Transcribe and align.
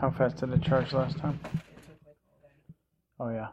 How 0.00 0.10
fast 0.10 0.38
did 0.38 0.50
it 0.52 0.62
charge 0.62 0.92
last 0.92 1.18
time? 1.18 1.38
It 1.44 1.50
took 1.50 1.60
like 2.06 2.16
all 2.28 2.38
day. 2.42 2.54
Oh 3.20 3.28
yeah. 3.30 3.48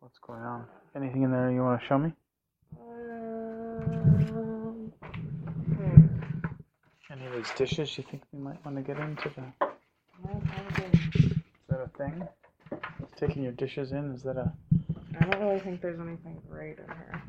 What's 0.00 0.18
going 0.18 0.42
on? 0.42 0.66
Anything 0.94 1.22
in 1.22 1.30
there 1.30 1.50
you 1.50 1.62
want 1.62 1.80
to 1.80 1.86
show 1.86 1.98
me? 1.98 2.12
Um, 2.78 4.92
hmm. 5.76 6.06
Any 7.10 7.26
of 7.26 7.32
those 7.32 7.50
dishes 7.56 7.96
you 7.96 8.04
think 8.10 8.22
we 8.32 8.38
might 8.40 8.62
want 8.64 8.76
to 8.76 8.82
get 8.82 8.98
into? 8.98 9.30
The, 9.30 9.42
is 11.14 11.32
that 11.68 11.80
a 11.80 11.88
thing? 11.96 12.28
Taking 13.16 13.42
your 13.44 13.52
dishes 13.52 13.92
in? 13.92 14.12
Is 14.12 14.22
that 14.24 14.36
a? 14.36 14.52
I 15.20 15.24
don't 15.24 15.40
really 15.40 15.60
think 15.60 15.80
there's 15.80 16.00
anything 16.00 16.42
great 16.50 16.78
in 16.78 16.84
here. 16.86 17.22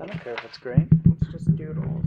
I 0.00 0.06
don't 0.06 0.20
care 0.22 0.34
if 0.34 0.44
it's 0.44 0.58
great. 0.58 0.86
It's 1.20 1.32
just 1.32 1.56
doodles. 1.56 2.06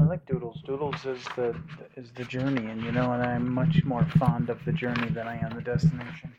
I 0.00 0.04
like 0.04 0.24
doodles. 0.26 0.62
Doodles 0.66 1.04
is 1.04 1.22
the 1.36 1.54
is 1.94 2.10
the 2.16 2.24
journey, 2.24 2.70
and 2.70 2.82
you 2.82 2.90
know, 2.90 3.12
and 3.12 3.22
I'm 3.22 3.52
much 3.52 3.84
more 3.84 4.06
fond 4.18 4.48
of 4.48 4.58
the 4.64 4.72
journey 4.72 5.10
than 5.10 5.28
I 5.28 5.36
am 5.36 5.54
the 5.54 5.60
destination. 5.60 6.32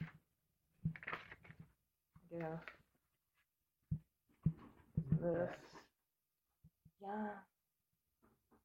Yeah. 2.31 2.57
Is 5.13 5.19
this? 5.21 5.49
Yeah. 7.03 7.27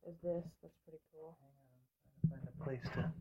Is 0.08 0.14
this? 0.22 0.44
That's 0.62 0.74
pretty 0.84 1.02
cool. 1.12 1.36
Find 2.30 2.42
a 2.48 2.64
place 2.64 2.80
to. 2.94 3.12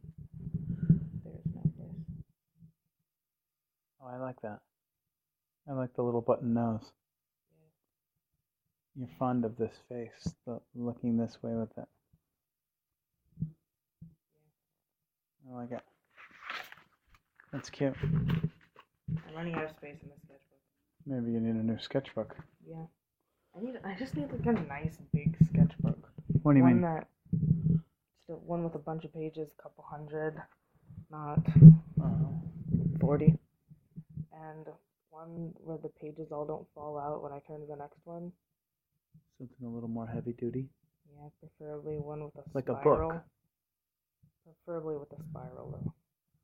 There's 1.26 1.46
no 1.54 1.62
place. 1.76 2.24
Oh, 4.02 4.08
I 4.08 4.18
like 4.18 4.40
that. 4.44 4.60
I 5.70 5.74
like 5.74 5.94
the 5.96 6.04
little 6.04 6.22
button 6.22 6.54
nose. 6.54 6.92
You're 8.98 9.10
fond 9.20 9.44
of 9.44 9.58
this 9.58 9.74
face, 9.90 10.34
the, 10.46 10.60
looking 10.74 11.18
this 11.18 11.38
way 11.42 11.54
with 11.54 11.78
it. 11.78 11.88
I 15.50 15.54
like 15.54 15.72
it. 15.72 15.82
That's 17.52 17.70
cute. 17.70 17.94
I'm 18.02 18.52
running 19.36 19.54
out 19.56 19.66
of 19.66 19.72
space 19.72 19.98
in 20.02 20.10
the 20.10 20.16
sketchbook. 20.26 20.60
Maybe 21.06 21.32
you 21.32 21.40
need 21.40 21.56
a 21.56 21.64
new 21.64 21.78
sketchbook. 21.78 22.36
Yeah. 22.68 22.86
I 23.56 23.62
need. 23.64 23.76
I 23.86 23.96
just 23.98 24.16
need 24.16 24.32
like 24.32 24.46
a 24.46 24.60
nice 24.68 24.98
big 25.14 25.38
sketchbook. 25.46 26.10
What 26.44 26.54
do 26.54 26.58
you 26.58 26.64
one 26.64 26.74
mean? 26.74 26.82
that. 26.82 27.08
One 28.28 28.64
with 28.64 28.76
a 28.76 28.80
bunch 28.80 29.06
of 29.06 29.14
pages, 29.14 29.50
a 29.58 29.62
couple 29.62 29.84
hundred, 29.88 30.42
not 31.12 31.40
Uh, 32.02 32.28
forty, 33.00 33.38
and 34.34 34.66
one 35.10 35.54
where 35.64 35.78
the 35.78 35.90
pages 36.02 36.32
all 36.32 36.46
don't 36.46 36.68
fall 36.74 36.98
out 37.00 37.24
when 37.24 37.32
I 37.32 37.40
turn 37.48 37.62
to 37.62 37.68
the 37.68 37.76
next 37.76 38.00
one. 38.04 38.32
Something 39.38 39.66
a 39.66 39.70
little 39.70 39.90
more 39.90 40.08
heavy 40.08 40.34
duty. 40.34 40.70
Yeah, 41.12 41.30
preferably 41.40 41.98
one 41.98 42.24
with 42.24 42.36
a 42.36 42.44
Like 42.54 42.70
a 42.70 42.74
book. 42.76 43.24
Preferably 44.44 44.96
with 44.98 45.12
a 45.14 45.22
spiral 45.30 45.72
though. 45.72 45.94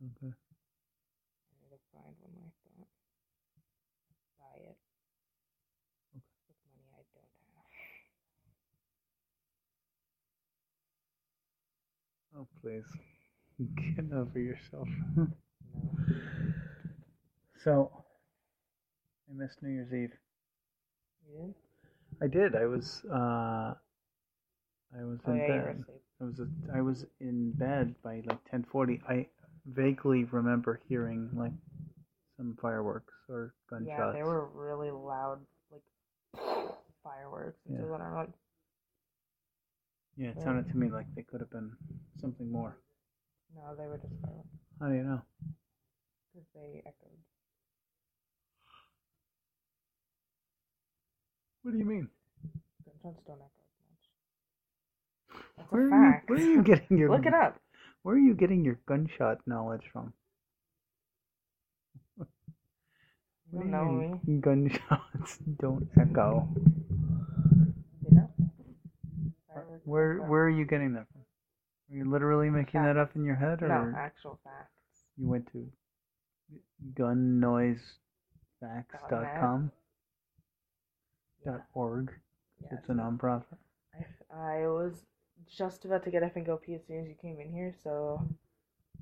Okay. 0.01 0.33
I 0.33 1.53
need 1.61 1.71
to 1.71 1.77
find 1.93 2.15
one 2.19 2.33
like 2.41 2.57
that. 2.65 2.87
Buy 4.39 4.57
it. 4.57 4.77
Okay. 6.15 6.23
With 6.47 6.57
money 6.65 6.89
I 6.93 7.03
don't 7.13 7.35
have. 7.55 7.71
Oh, 12.41 12.47
please. 12.61 12.89
Get 13.95 14.11
over 14.13 14.39
yourself. 14.39 14.87
No. 15.73 15.95
so, 17.63 18.03
I 19.29 19.33
missed 19.33 19.61
New 19.61 19.69
Year's 19.69 19.93
Eve. 19.93 20.11
You 21.25 21.37
did? 21.37 21.55
I 22.21 22.27
did. 22.27 22.55
I 22.55 22.65
was. 22.65 23.03
Uh, 23.05 23.73
I 24.97 25.03
was 25.03 25.19
Oh 25.25 25.31
in 25.31 25.37
yeah, 25.37 25.47
bed. 25.47 25.85
I 26.19 26.23
was. 26.23 26.39
I 26.73 26.81
was 26.81 27.05
in 27.19 27.51
bed 27.53 27.95
by 28.03 28.21
like 28.25 28.39
ten 28.49 28.63
forty. 28.63 29.01
I 29.07 29.27
vaguely 29.65 30.23
remember 30.25 30.79
hearing 30.87 31.29
like 31.35 31.53
some 32.37 32.57
fireworks 32.61 33.13
or 33.29 33.53
gunshots. 33.69 33.97
Yeah, 33.97 34.11
they 34.11 34.23
were 34.23 34.45
really 34.47 34.91
loud, 34.91 35.39
like 35.71 35.81
fireworks. 37.03 37.57
Yeah. 37.69 37.77
so 37.79 37.93
I'm 37.95 38.15
like, 38.15 38.29
Yeah, 40.17 40.29
it 40.29 40.41
sounded 40.43 40.69
to 40.71 40.77
me 40.77 40.89
like 40.89 41.07
they 41.15 41.23
could 41.23 41.39
have 41.39 41.49
been 41.49 41.71
something 42.19 42.51
more. 42.51 42.75
no, 43.55 43.75
they 43.75 43.87
were 43.87 43.97
just 43.97 44.13
fireworks 44.21 44.47
How 44.79 44.87
do 44.89 44.95
you 44.95 45.03
know? 45.03 45.21
because 46.33 46.47
they 46.53 46.81
echoed. 46.85 47.10
What 51.63 51.71
do 51.73 51.77
you 51.77 51.85
mean? 51.85 52.07
Gunshots 52.85 53.21
don't 53.27 53.39
echo 53.39 53.61
as 53.61 53.67
much. 53.87 54.03
That's 55.57 55.71
Where 55.71 55.87
a 55.87 55.89
are 55.89 55.89
you, 55.89 55.95
where 56.27 56.39
are 56.39 56.51
you 56.51 56.61
getting 56.63 56.97
your 56.97 57.09
Look 57.11 57.25
it 57.25 57.33
up. 57.33 57.59
Where 58.03 58.15
are 58.15 58.19
you 58.19 58.33
getting 58.33 58.63
your 58.65 58.79
gunshot 58.87 59.39
knowledge 59.45 59.83
from? 59.91 60.13
You 63.53 63.59
don't 63.59 63.71
know 63.71 63.85
me. 63.85 64.13
Gunshots 64.39 65.37
don't 65.59 65.89
echo. 65.99 66.47
You 68.09 68.15
know. 68.15 68.29
Uh, 69.53 69.59
where 69.83 70.21
where 70.21 70.43
are 70.45 70.49
you 70.49 70.63
getting 70.63 70.93
that 70.93 71.05
from? 71.11 71.21
Are 71.91 71.95
you 71.97 72.05
literally 72.09 72.49
making 72.49 72.81
that 72.83 72.95
up 72.95 73.13
in 73.15 73.25
your 73.25 73.35
head, 73.35 73.61
or 73.61 73.67
No, 73.67 73.91
actual 73.97 74.39
facts. 74.45 74.71
you 75.17 75.27
went 75.27 75.51
to 75.51 75.69
gunnoisefacts.com. 76.93 79.71
dot 81.45 81.63
org? 81.73 82.11
yeah 82.61 82.69
It's 82.73 82.89
a 82.89 82.93
nonprofit. 82.93 83.57
I, 84.31 84.63
I 84.63 84.67
was 84.67 84.93
just 85.57 85.85
about 85.85 86.03
to 86.05 86.11
get 86.11 86.23
F 86.23 86.35
and 86.35 86.45
go 86.45 86.57
pee 86.57 86.75
as 86.75 86.81
soon 86.87 87.01
as 87.01 87.07
you 87.07 87.15
came 87.21 87.39
in 87.39 87.51
here, 87.51 87.73
so 87.83 88.21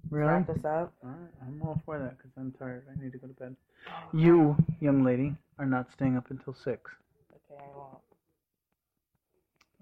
Really? 0.09 0.27
wrap 0.27 0.47
this 0.47 0.65
up. 0.65 0.93
Alright, 1.03 1.33
I'm 1.45 1.61
all 1.61 1.79
for 1.85 1.99
that 1.99 2.17
because 2.17 2.31
I'm 2.37 2.51
tired. 2.53 2.85
I 2.89 3.03
need 3.03 3.11
to 3.11 3.17
go 3.19 3.27
to 3.27 3.33
bed. 3.33 3.55
Oh, 3.87 4.17
You, 4.17 4.55
young 4.79 5.03
lady, 5.03 5.35
are 5.59 5.65
not 5.65 5.91
staying 5.93 6.17
up 6.17 6.31
until 6.31 6.53
six. 6.53 6.91
Okay, 7.35 7.61
I 7.63 7.77
won't. 7.77 7.97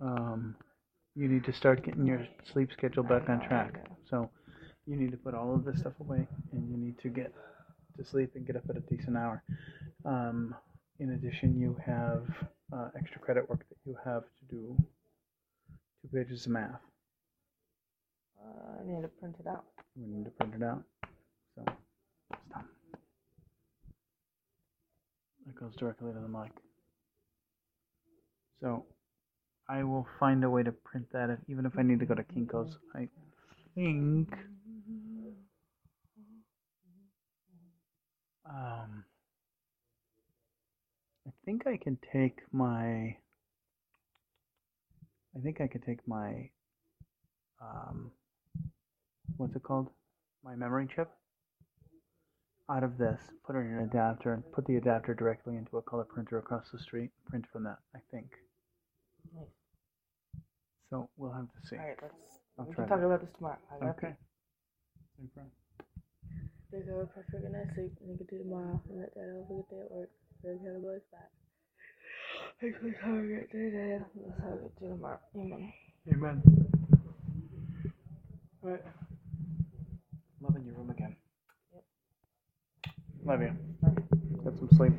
um, 0.01 0.55
you 1.15 1.27
need 1.27 1.43
to 1.45 1.53
start 1.53 1.83
getting 1.83 2.05
your 2.05 2.25
sleep 2.51 2.69
schedule 2.73 3.03
back 3.03 3.29
on 3.29 3.39
track. 3.47 3.79
So 4.09 4.29
you 4.85 4.95
need 4.95 5.11
to 5.11 5.17
put 5.17 5.33
all 5.33 5.55
of 5.55 5.65
this 5.65 5.79
stuff 5.79 5.93
away, 5.99 6.27
and 6.51 6.69
you 6.69 6.77
need 6.77 6.99
to 6.99 7.09
get 7.09 7.33
to 7.97 8.05
sleep 8.05 8.31
and 8.35 8.45
get 8.45 8.55
up 8.55 8.63
at 8.69 8.77
a 8.77 8.81
decent 8.81 9.17
hour. 9.17 9.41
Um, 10.05 10.55
in 10.99 11.11
addition, 11.11 11.59
you 11.59 11.77
have 11.85 12.25
uh, 12.73 12.89
extra 12.99 13.19
credit 13.19 13.49
work 13.49 13.65
that 13.69 13.77
you 13.85 13.95
have 14.03 14.23
to 14.23 14.55
do. 14.55 14.75
Two 16.01 16.09
pages 16.13 16.45
of 16.45 16.51
math. 16.51 16.81
Uh, 18.39 18.81
I 18.81 18.85
need 18.85 19.01
to 19.01 19.07
print 19.07 19.35
it 19.39 19.47
out. 19.47 19.65
We 19.95 20.05
need 20.07 20.25
to 20.25 20.31
print 20.31 20.53
it 20.55 20.63
out. 20.63 20.83
So 21.55 21.63
stop. 22.49 22.65
That 25.45 25.55
goes 25.59 25.75
directly 25.75 26.11
to 26.13 26.19
the 26.19 26.27
mic. 26.27 26.51
So 28.61 28.85
I 29.69 29.83
will 29.83 30.07
find 30.19 30.43
a 30.43 30.49
way 30.49 30.63
to 30.63 30.71
print 30.71 31.05
that, 31.13 31.29
if, 31.29 31.39
even 31.47 31.65
if 31.65 31.73
I 31.77 31.83
need 31.83 31.99
to 31.99 32.05
go 32.05 32.15
to 32.15 32.23
Kinko's. 32.23 32.77
I 32.95 33.07
think. 33.75 34.29
Um, 38.49 39.03
think 41.47 41.65
I 41.65 41.77
can 41.77 41.97
take 42.11 42.39
my. 42.51 43.15
I 45.33 45.39
think 45.41 45.61
I 45.61 45.67
could 45.67 45.83
take 45.83 46.05
my. 46.05 46.49
Um, 47.61 48.11
what's 49.37 49.55
it 49.55 49.63
called? 49.63 49.87
My 50.43 50.55
memory 50.55 50.87
chip 50.93 51.09
out 52.69 52.83
of 52.83 52.97
this, 52.97 53.19
put 53.45 53.55
it 53.55 53.59
in 53.59 53.67
an 53.67 53.89
adapter, 53.89 54.33
and 54.33 54.43
put 54.51 54.65
the 54.65 54.75
adapter 54.75 55.13
directly 55.13 55.55
into 55.55 55.77
a 55.77 55.81
color 55.81 56.03
printer 56.03 56.37
across 56.37 56.65
the 56.71 56.79
street. 56.79 57.11
Print 57.29 57.45
from 57.51 57.63
that, 57.63 57.77
I 57.95 57.99
think. 58.11 58.27
Nice. 59.33 59.47
So 60.89 61.09
we'll 61.15 61.31
have 61.31 61.47
to 61.47 61.67
see. 61.69 61.77
All 61.77 61.85
right, 61.87 61.97
let's. 62.01 62.13
I'll 62.59 62.65
we 62.65 62.73
try 62.75 62.83
can 62.83 62.89
talk 62.91 62.99
that. 62.99 63.05
about 63.05 63.21
this 63.21 63.29
tomorrow. 63.37 63.57
I 63.71 63.85
Okay. 63.85 64.07
pee. 64.09 65.23
No 65.23 65.27
problem. 65.33 65.51
They 66.71 66.79
go 66.79 67.07
perfect 67.15 67.31
good 67.31 67.51
night 67.51 67.71
sleep 67.73 67.93
and 68.01 68.11
you 68.11 68.17
can 68.17 68.27
do 68.27 68.43
tomorrow 68.43 68.81
and 68.89 68.99
that 69.01 69.15
day 69.15 69.21
have 69.23 69.39
a 69.39 69.47
good 69.47 69.63
day 69.71 69.81
at 69.85 69.91
work. 69.91 70.09
Then 70.43 70.59
kind 70.59 70.75
of 70.77 70.81
boys 70.83 71.01
back. 71.11 71.29
Hopefully 72.61 72.93
have 73.03 73.15
a 73.15 73.21
great 73.21 73.51
day 73.51 73.69
today. 73.69 73.99
Let's 74.15 74.39
have 74.41 74.53
a 74.53 74.57
good 74.57 74.79
day 74.79 74.87
tomorrow. 74.87 75.19
Amen. 75.35 75.73
Amen. 76.11 76.41
All 78.63 78.71
right. 78.71 78.81
Loving 80.41 80.65
your 80.65 80.75
room 80.75 80.89
again. 80.89 81.15
Yep. 81.73 81.83
Love 83.25 83.41
you. 83.41 83.51
Get 84.43 84.57
some 84.57 84.69
sleep. 84.77 84.93